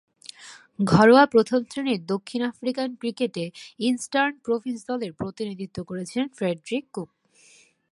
ঘরোয়া 0.85 1.23
প্রথম-শ্রেণীর 1.25 2.01
দক্ষিণ 2.05 2.41
আফ্রিকান 2.43 2.89
ক্রিকেটে 2.95 3.45
ইস্টার্ন 3.79 4.33
প্রভিন্স 4.43 4.79
দলের 4.87 5.11
প্রতিনিধিত্ব 5.13 5.77
করেছিলেন 5.83 6.27
ফ্রেডরিক 6.29 6.85
কুক। 6.93 7.09